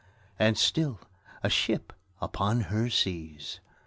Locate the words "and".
0.39-0.57